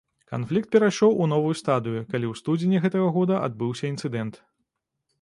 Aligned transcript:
Канфлікт 0.29 0.71
перайшоў 0.75 1.11
у 1.25 1.27
новую 1.33 1.53
стадыю, 1.61 1.95
калі 2.11 2.25
ў 2.31 2.41
студзені 2.41 2.77
гэтага 2.89 3.15
года 3.19 3.35
адбыўся 3.47 3.85
інцыдэнт. 3.95 4.45